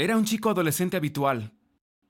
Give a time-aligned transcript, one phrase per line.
[0.00, 1.52] Era un chico adolescente habitual.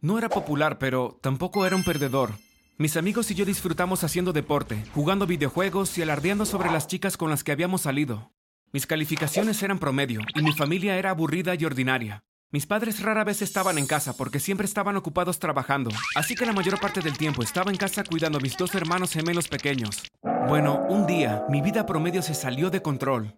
[0.01, 2.31] No era popular, pero tampoco era un perdedor.
[2.79, 7.31] Mis amigos y yo disfrutamos haciendo deporte, jugando videojuegos y alardeando sobre las chicas con
[7.31, 8.31] las que habíamos salido.
[8.73, 12.23] Mis calificaciones eran promedio y mi familia era aburrida y ordinaria.
[12.53, 16.53] Mis padres rara vez estaban en casa porque siempre estaban ocupados trabajando, así que la
[16.53, 20.05] mayor parte del tiempo estaba en casa cuidando a mis dos hermanos gemelos pequeños.
[20.47, 23.35] Bueno, un día mi vida promedio se salió de control.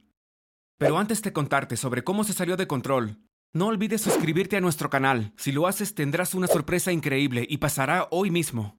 [0.77, 3.17] Pero antes de contarte sobre cómo se salió de control,
[3.55, 5.33] no olvides suscribirte a nuestro canal.
[5.37, 8.79] Si lo haces tendrás una sorpresa increíble y pasará hoy mismo.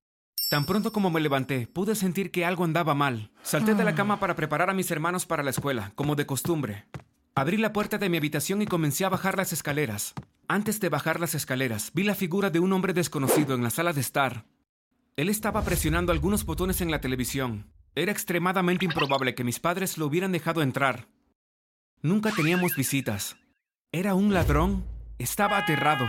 [0.49, 3.31] Tan pronto como me levanté, pude sentir que algo andaba mal.
[3.44, 6.85] Salté de la cama para preparar a mis hermanos para la escuela, como de costumbre.
[7.35, 10.13] Abrí la puerta de mi habitación y comencé a bajar las escaleras.
[10.47, 13.94] Antes de bajar las escaleras, vi la figura de un hombre desconocido en la sala
[13.94, 14.45] de estar.
[15.16, 17.71] Él estaba presionando algunos botones en la televisión.
[17.95, 21.08] Era extremadamente improbable que mis padres lo hubieran dejado entrar.
[22.02, 23.38] Nunca teníamos visitas.
[23.95, 24.83] ¿Era un ladrón?
[25.20, 26.07] Estaba aterrado.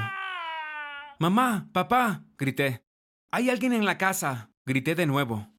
[1.19, 2.83] Mamá, papá, grité.
[3.31, 5.53] Hay alguien en la casa, grité de nuevo.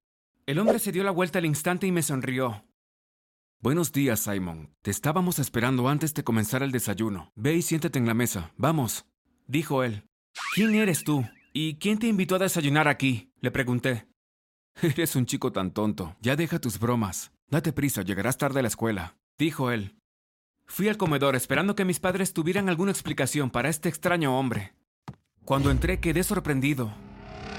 [0.48, 2.66] El hombre se dio la vuelta al instante y me sonrió.
[3.62, 4.74] Buenos días, Simon.
[4.82, 7.32] Te estábamos esperando antes de comenzar el desayuno.
[7.36, 8.52] Ve y siéntate en la mesa.
[8.58, 9.06] Vamos,
[9.46, 10.08] dijo él.
[10.56, 11.24] ¿Quién eres tú?
[11.54, 13.32] ¿Y quién te invitó a desayunar aquí?
[13.40, 14.08] Le pregunté.
[14.82, 16.18] Eres un chico tan tonto.
[16.22, 17.32] Ya deja tus bromas.
[17.52, 19.96] Date prisa, llegarás tarde a la escuela, dijo él.
[20.68, 24.74] Fui al comedor esperando que mis padres tuvieran alguna explicación para este extraño hombre.
[25.46, 26.94] Cuando entré quedé sorprendido.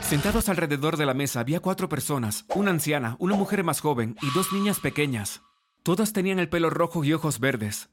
[0.03, 4.27] Sentados alrededor de la mesa había cuatro personas, una anciana, una mujer más joven y
[4.35, 5.43] dos niñas pequeñas.
[5.83, 7.91] Todas tenían el pelo rojo y ojos verdes.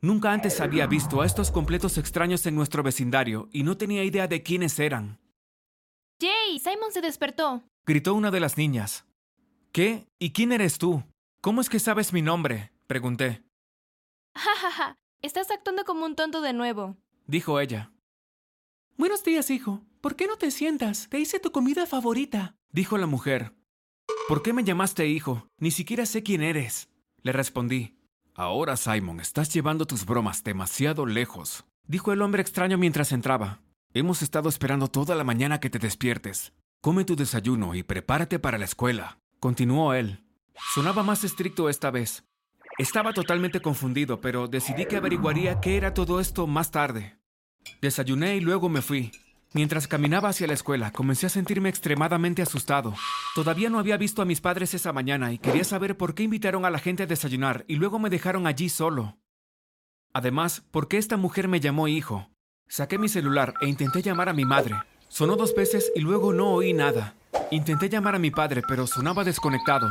[0.00, 4.28] Nunca antes había visto a estos completos extraños en nuestro vecindario y no tenía idea
[4.28, 5.18] de quiénes eran.
[6.20, 7.62] Jay, Simon se despertó.
[7.86, 9.06] Gritó una de las niñas.
[9.72, 10.06] ¿Qué?
[10.18, 11.04] ¿Y quién eres tú?
[11.40, 12.72] ¿Cómo es que sabes mi nombre?
[12.86, 13.45] Pregunté.
[14.36, 14.98] Ja, ja, ja.
[15.22, 16.96] Estás actuando como un tonto de nuevo.
[17.26, 17.90] Dijo ella.
[18.98, 19.82] Buenos días, hijo.
[20.02, 21.08] ¿Por qué no te sientas?
[21.08, 22.54] Te hice tu comida favorita.
[22.70, 23.54] Dijo la mujer.
[24.28, 25.48] ¿Por qué me llamaste hijo?
[25.58, 26.90] Ni siquiera sé quién eres.
[27.22, 27.98] Le respondí.
[28.34, 33.62] Ahora, Simon, estás llevando tus bromas demasiado lejos, dijo el hombre extraño mientras entraba.
[33.94, 36.52] Hemos estado esperando toda la mañana que te despiertes.
[36.82, 40.22] Come tu desayuno y prepárate para la escuela, continuó él.
[40.74, 42.24] Sonaba más estricto esta vez.
[42.78, 47.16] Estaba totalmente confundido, pero decidí que averiguaría qué era todo esto más tarde.
[47.80, 49.12] Desayuné y luego me fui.
[49.54, 52.94] Mientras caminaba hacia la escuela, comencé a sentirme extremadamente asustado.
[53.34, 56.66] Todavía no había visto a mis padres esa mañana y quería saber por qué invitaron
[56.66, 59.16] a la gente a desayunar y luego me dejaron allí solo.
[60.12, 62.28] Además, ¿por qué esta mujer me llamó hijo?
[62.68, 64.74] Saqué mi celular e intenté llamar a mi madre.
[65.08, 67.14] Sonó dos veces y luego no oí nada.
[67.50, 69.88] Intenté llamar a mi padre, pero sonaba desconectado.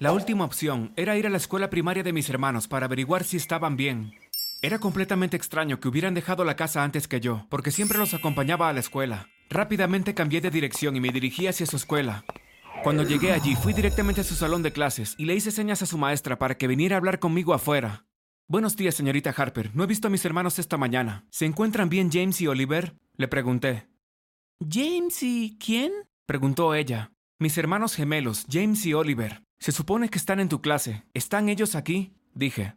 [0.00, 3.36] La última opción era ir a la escuela primaria de mis hermanos para averiguar si
[3.36, 4.14] estaban bien.
[4.62, 8.70] Era completamente extraño que hubieran dejado la casa antes que yo, porque siempre los acompañaba
[8.70, 9.28] a la escuela.
[9.50, 12.24] Rápidamente cambié de dirección y me dirigí hacia su escuela.
[12.82, 15.86] Cuando llegué allí, fui directamente a su salón de clases y le hice señas a
[15.86, 18.06] su maestra para que viniera a hablar conmigo afuera.
[18.48, 19.70] Buenos días, señorita Harper.
[19.76, 21.26] No he visto a mis hermanos esta mañana.
[21.28, 22.94] ¿Se encuentran bien James y Oliver?
[23.16, 23.86] Le pregunté.
[24.66, 25.92] ¿James y quién?
[26.24, 27.12] Preguntó ella.
[27.38, 29.42] Mis hermanos gemelos, James y Oliver.
[29.60, 31.04] Se supone que están en tu clase.
[31.12, 32.14] ¿Están ellos aquí?
[32.34, 32.76] Dije.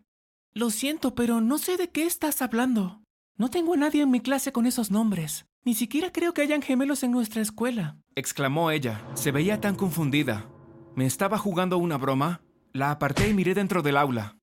[0.54, 3.02] Lo siento, pero no sé de qué estás hablando.
[3.38, 5.46] No tengo a nadie en mi clase con esos nombres.
[5.64, 7.98] Ni siquiera creo que hayan gemelos en nuestra escuela.
[8.16, 9.02] Exclamó ella.
[9.14, 10.50] Se veía tan confundida.
[10.94, 12.42] ¿Me estaba jugando una broma?
[12.74, 14.38] La aparté y miré dentro del aula.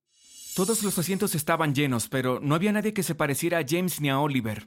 [0.57, 4.09] Todos los asientos estaban llenos, pero no había nadie que se pareciera a James ni
[4.09, 4.67] a Oliver.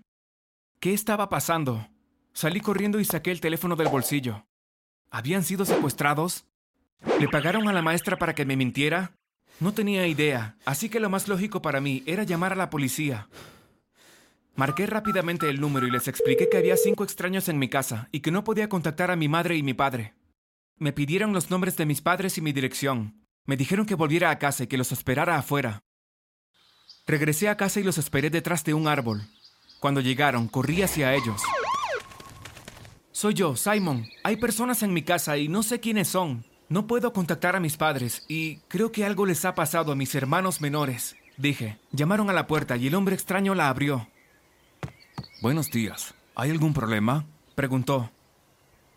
[0.80, 1.90] ¿Qué estaba pasando?
[2.34, 4.46] Salí corriendo y saqué el teléfono del bolsillo.
[5.10, 6.46] ¿Habían sido secuestrados?
[7.20, 9.16] ¿Le pagaron a la maestra para que me mintiera?
[9.60, 13.30] No tenía idea, así que lo más lógico para mí era llamar a la policía.
[14.56, 18.20] Marqué rápidamente el número y les expliqué que había cinco extraños en mi casa y
[18.20, 20.14] que no podía contactar a mi madre y mi padre.
[20.78, 23.26] Me pidieron los nombres de mis padres y mi dirección.
[23.46, 25.84] Me dijeron que volviera a casa y que los esperara afuera.
[27.06, 29.24] Regresé a casa y los esperé detrás de un árbol.
[29.80, 31.42] Cuando llegaron, corrí hacia ellos.
[33.12, 34.06] Soy yo, Simon.
[34.24, 36.46] Hay personas en mi casa y no sé quiénes son.
[36.74, 40.16] No puedo contactar a mis padres y creo que algo les ha pasado a mis
[40.16, 41.16] hermanos menores.
[41.38, 41.78] Dije.
[41.92, 44.08] Llamaron a la puerta y el hombre extraño la abrió.
[45.44, 46.16] Buenos días.
[46.34, 47.28] ¿Hay algún problema?
[47.54, 48.10] Preguntó.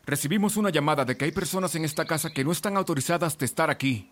[0.07, 3.45] Recibimos una llamada de que hay personas en esta casa que no están autorizadas de
[3.45, 4.09] estar aquí.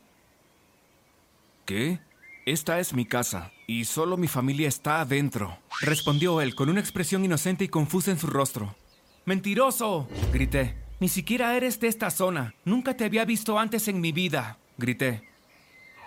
[1.65, 2.01] ¿Qué?
[2.45, 7.25] Esta es mi casa y solo mi familia está adentro, respondió él con una expresión
[7.25, 8.77] inocente y confusa en su rostro.
[9.25, 10.07] ¡Mentiroso!
[10.35, 10.84] grité.
[11.01, 12.55] Ni siquiera eres de esta zona.
[12.65, 15.23] Nunca te había visto antes en mi vida, grité.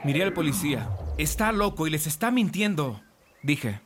[0.03, 0.89] Miré al policía.
[1.17, 3.01] Está loco y les está mintiendo,
[3.43, 3.81] dije.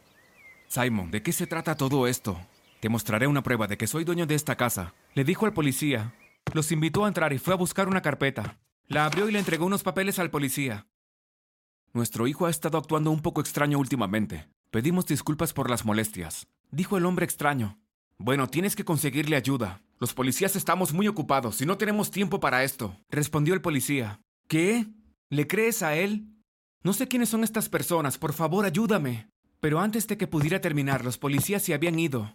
[0.68, 2.40] Simon, ¿de qué se trata todo esto?
[2.80, 6.14] Te mostraré una prueba de que soy dueño de esta casa, le dijo al policía.
[6.54, 8.58] Los invitó a entrar y fue a buscar una carpeta.
[8.88, 10.88] La abrió y le entregó unos papeles al policía.
[11.94, 14.48] Nuestro hijo ha estado actuando un poco extraño últimamente.
[14.70, 17.80] Pedimos disculpas por las molestias, dijo el hombre extraño.
[18.18, 19.82] Bueno, tienes que conseguirle ayuda.
[20.02, 24.20] Los policías estamos muy ocupados y no tenemos tiempo para esto, respondió el policía.
[24.48, 24.88] ¿Qué?
[25.30, 26.26] ¿Le crees a él?
[26.82, 29.30] No sé quiénes son estas personas, por favor ayúdame.
[29.60, 32.34] Pero antes de que pudiera terminar, los policías se habían ido.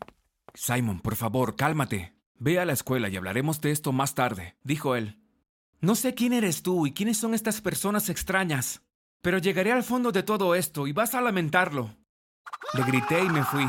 [0.54, 2.14] Simon, por favor, cálmate.
[2.38, 5.20] Ve a la escuela y hablaremos de esto más tarde, dijo él.
[5.80, 8.82] No sé quién eres tú y quiénes son estas personas extrañas,
[9.22, 11.96] pero llegaré al fondo de todo esto y vas a lamentarlo.
[12.74, 13.66] Le grité y me fui.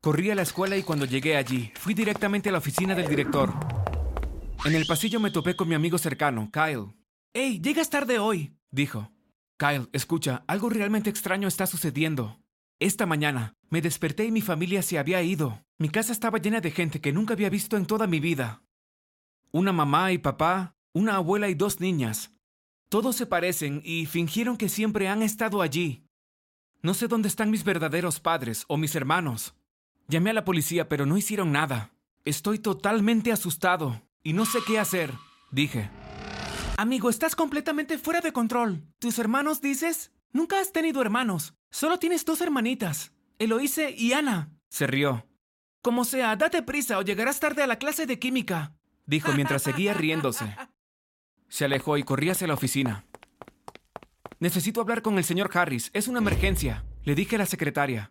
[0.00, 3.52] Corrí a la escuela y cuando llegué allí, fui directamente a la oficina del director.
[4.64, 6.94] En el pasillo me topé con mi amigo cercano, Kyle.
[7.34, 8.56] ¡Hey, llegas tarde hoy!
[8.70, 9.10] dijo.
[9.58, 12.40] Kyle, escucha, algo realmente extraño está sucediendo.
[12.78, 15.64] Esta mañana me desperté y mi familia se había ido.
[15.78, 18.62] Mi casa estaba llena de gente que nunca había visto en toda mi vida.
[19.50, 22.30] Una mamá y papá, una abuela y dos niñas.
[22.88, 26.04] Todos se parecen y fingieron que siempre han estado allí.
[26.82, 29.57] No sé dónde están mis verdaderos padres o mis hermanos.
[30.10, 31.92] Llamé a la policía, pero no hicieron nada.
[32.24, 35.12] Estoy totalmente asustado y no sé qué hacer,
[35.50, 35.90] dije.
[36.78, 38.86] Amigo, estás completamente fuera de control.
[38.98, 40.10] ¿Tus hermanos dices?
[40.32, 41.54] Nunca has tenido hermanos.
[41.70, 44.50] Solo tienes dos hermanitas, Eloise y Ana.
[44.70, 45.26] Se rió.
[45.82, 49.92] Como sea, date prisa o llegarás tarde a la clase de química, dijo mientras seguía
[49.92, 50.56] riéndose.
[51.48, 53.04] Se alejó y corrí hacia la oficina.
[54.40, 55.90] Necesito hablar con el señor Harris.
[55.92, 58.10] Es una emergencia, le dije a la secretaria.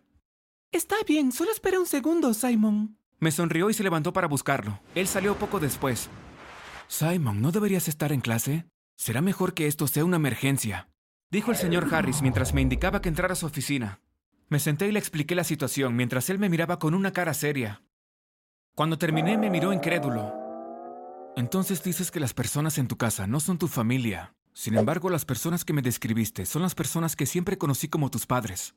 [0.70, 2.98] Está bien, solo espera un segundo, Simon.
[3.20, 4.80] Me sonrió y se levantó para buscarlo.
[4.94, 6.10] Él salió poco después.
[6.88, 8.66] Simon, ¿no deberías estar en clase?
[8.96, 10.88] Será mejor que esto sea una emergencia,
[11.30, 14.00] dijo el señor Harris mientras me indicaba que entrara a su oficina.
[14.48, 17.82] Me senté y le expliqué la situación mientras él me miraba con una cara seria.
[18.74, 20.34] Cuando terminé me miró incrédulo.
[21.36, 24.34] Entonces dices que las personas en tu casa no son tu familia.
[24.52, 28.26] Sin embargo, las personas que me describiste son las personas que siempre conocí como tus
[28.26, 28.74] padres.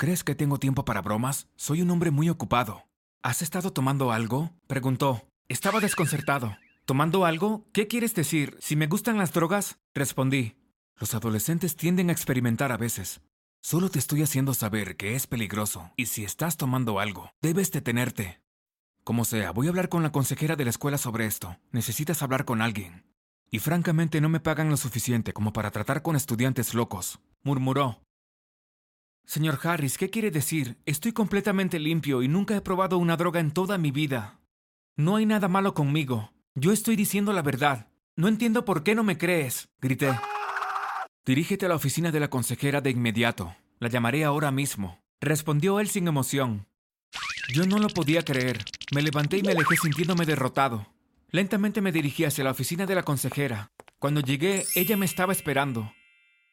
[0.00, 1.48] ¿Crees que tengo tiempo para bromas?
[1.56, 2.86] Soy un hombre muy ocupado.
[3.20, 4.52] ¿Has estado tomando algo?
[4.68, 5.28] Preguntó.
[5.48, 6.56] Estaba desconcertado.
[6.84, 7.66] ¿Tomando algo?
[7.72, 8.56] ¿Qué quieres decir?
[8.60, 9.80] ¿Si me gustan las drogas?
[9.96, 10.54] Respondí.
[11.00, 13.22] Los adolescentes tienden a experimentar a veces.
[13.60, 18.40] Solo te estoy haciendo saber que es peligroso y si estás tomando algo, debes detenerte.
[19.02, 21.58] Como sea, voy a hablar con la consejera de la escuela sobre esto.
[21.72, 23.04] Necesitas hablar con alguien.
[23.50, 28.00] Y francamente no me pagan lo suficiente como para tratar con estudiantes locos, murmuró.
[29.28, 30.78] Señor Harris, ¿qué quiere decir?
[30.86, 34.40] Estoy completamente limpio y nunca he probado una droga en toda mi vida.
[34.96, 36.32] No hay nada malo conmigo.
[36.54, 37.88] Yo estoy diciendo la verdad.
[38.16, 40.18] No entiendo por qué no me crees, grité.
[41.26, 43.54] Dirígete a la oficina de la consejera de inmediato.
[43.80, 46.66] La llamaré ahora mismo, respondió él sin emoción.
[47.52, 48.64] Yo no lo podía creer.
[48.94, 50.86] Me levanté y me alejé sintiéndome derrotado.
[51.28, 53.72] Lentamente me dirigí hacia la oficina de la consejera.
[53.98, 55.92] Cuando llegué, ella me estaba esperando.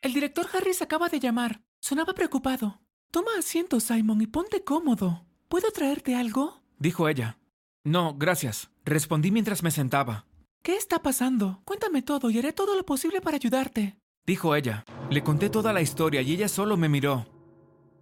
[0.02, 1.62] El director Harris acaba de llamar.
[1.88, 2.82] Sonaba preocupado.
[3.12, 5.24] Toma asiento, Simon, y ponte cómodo.
[5.48, 6.64] ¿Puedo traerte algo?
[6.80, 7.38] dijo ella.
[7.84, 10.26] No, gracias, respondí mientras me sentaba.
[10.64, 11.62] ¿Qué está pasando?
[11.64, 14.84] Cuéntame todo y haré todo lo posible para ayudarte, dijo ella.
[15.12, 17.28] Le conté toda la historia y ella solo me miró.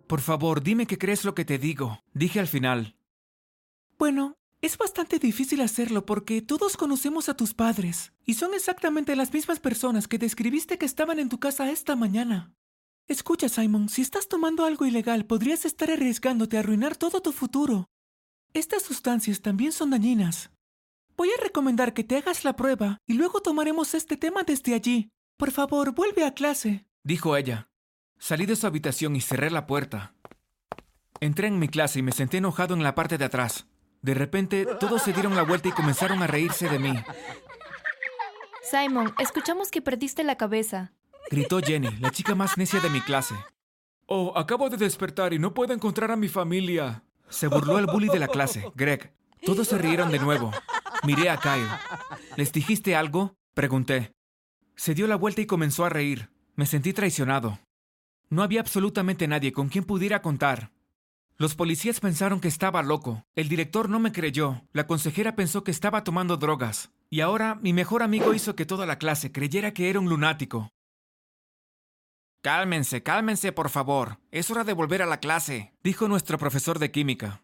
[0.08, 2.96] Por favor, dime que crees lo que te digo, dije al final.
[4.00, 9.34] Bueno, es bastante difícil hacerlo porque todos conocemos a tus padres y son exactamente las
[9.34, 12.54] mismas personas que describiste que estaban en tu casa esta mañana.
[13.08, 17.90] Escucha, Simon, si estás tomando algo ilegal podrías estar arriesgándote a arruinar todo tu futuro.
[18.54, 20.52] Estas sustancias también son dañinas.
[21.18, 25.10] Voy a recomendar que te hagas la prueba y luego tomaremos este tema desde allí.
[25.38, 27.68] Por favor, vuelve a clase, dijo ella.
[28.20, 30.16] Salí de su habitación y cerré la puerta.
[31.20, 33.68] Entré en mi clase y me senté enojado en la parte de atrás.
[34.02, 36.94] De repente, todos se dieron la vuelta y comenzaron a reírse de mí.
[38.62, 40.94] Simon, escuchamos que perdiste la cabeza.
[41.34, 43.34] Gritó Jenny, la chica más necia de mi clase.
[44.06, 47.06] Oh, acabo de despertar y no puedo encontrar a mi familia.
[47.28, 49.16] Se burló el bully de la clase, Greg.
[49.44, 50.52] Todos se rieron de nuevo.
[51.02, 51.68] Miré a Kyle.
[52.38, 53.34] ¿Les dijiste algo?
[53.56, 54.14] Pregunté.
[54.76, 56.30] Se dio la vuelta y comenzó a reír.
[56.56, 57.58] Me sentí traicionado.
[58.30, 60.70] No había absolutamente nadie con quien pudiera contar.
[61.38, 63.26] Los policías pensaron que estaba loco.
[63.34, 64.62] El director no me creyó.
[64.72, 66.92] La consejera pensó que estaba tomando drogas.
[67.10, 70.70] Y ahora mi mejor amigo hizo que toda la clase creyera que era un lunático.
[72.44, 74.20] Cálmense, cálmense, por favor.
[74.30, 77.42] Es hora de volver a la clase, dijo nuestro profesor de química.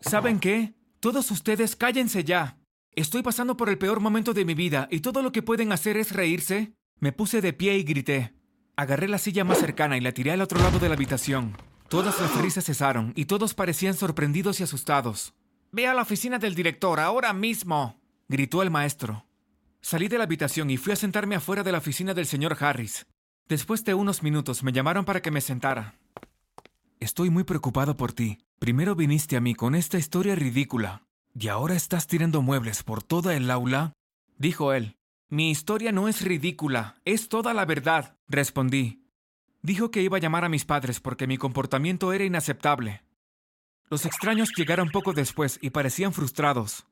[0.00, 0.74] ¿Saben qué?
[0.98, 2.58] Todos ustedes cállense ya.
[2.96, 5.96] Estoy pasando por el peor momento de mi vida y todo lo que pueden hacer
[5.98, 6.72] es reírse.
[6.98, 8.34] Me puse de pie y grité.
[8.74, 11.56] Agarré la silla más cercana y la tiré al otro lado de la habitación.
[11.88, 15.32] Todas las risas cesaron y todos parecían sorprendidos y asustados.
[15.70, 19.26] Ve a la oficina del director ahora mismo, gritó el maestro.
[19.80, 23.06] Salí de la habitación y fui a sentarme afuera de la oficina del señor Harris.
[23.48, 25.94] Después de unos minutos me llamaron para que me sentara.
[26.98, 28.38] Estoy muy preocupado por ti.
[28.58, 31.04] Primero viniste a mí con esta historia ridícula.
[31.32, 33.92] ¿Y ahora estás tirando muebles por toda el aula?
[34.36, 34.96] dijo él.
[35.28, 39.04] Mi historia no es ridícula, es toda la verdad, respondí.
[39.62, 43.04] Dijo que iba a llamar a mis padres porque mi comportamiento era inaceptable.
[43.88, 46.86] Los extraños llegaron poco después y parecían frustrados.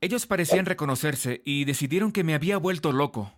[0.00, 3.32] Ellos parecían reconocerse y decidieron que me había vuelto loco.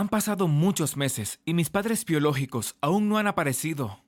[0.00, 4.02] Han pasado muchos meses y mis padres biológicos aún no han aparecido.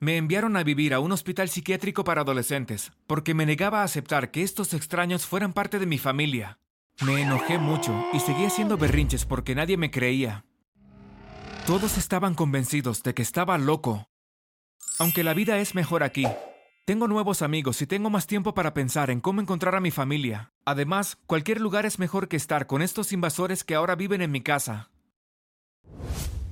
[0.00, 4.30] Me enviaron a vivir a un hospital psiquiátrico para adolescentes porque me negaba a aceptar
[4.30, 6.60] que estos extraños fueran parte de mi familia.
[7.04, 10.46] Me enojé mucho y seguí haciendo berrinches porque nadie me creía.
[11.66, 14.08] Todos estaban convencidos de que estaba loco.
[14.98, 16.26] Aunque la vida es mejor aquí,
[16.86, 20.54] tengo nuevos amigos y tengo más tiempo para pensar en cómo encontrar a mi familia.
[20.64, 24.40] Además, cualquier lugar es mejor que estar con estos invasores que ahora viven en mi
[24.40, 24.88] casa.
[25.86, 26.43] you